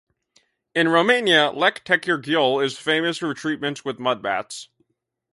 [0.73, 4.67] In Romania, Lake Techirghiol is famous for treatments with mud baths.